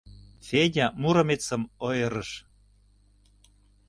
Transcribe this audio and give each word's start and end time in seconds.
Федя 0.47 0.85
Муромецым 1.01 1.63
ойырыш. 1.87 2.31